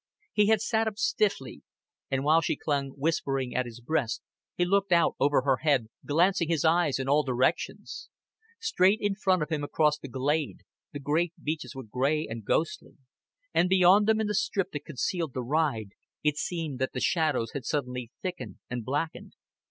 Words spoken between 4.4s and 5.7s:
he looked out over her